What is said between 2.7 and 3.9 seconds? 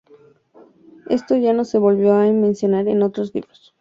en otros libros.